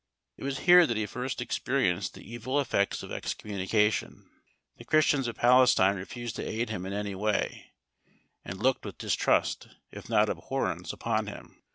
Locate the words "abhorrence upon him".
10.39-11.61